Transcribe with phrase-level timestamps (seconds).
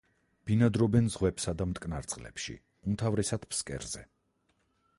[0.49, 2.55] ბინადრობენ ზღვებსა და მტკნარ წყლებში,
[2.89, 4.03] უმთავრესად ფსკერზე.